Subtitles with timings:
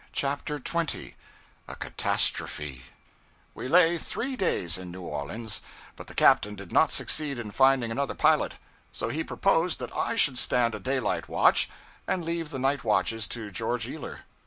[0.13, 1.15] CHAPTER 20
[1.67, 2.85] A Catastrophe
[3.53, 5.61] WE lay three days in New Orleans,
[5.95, 8.57] but the captain did not succeed in finding another pilot;
[8.91, 11.69] so he proposed that I should stand a daylight watch,
[12.07, 14.21] and leave the night watches to George Ealer.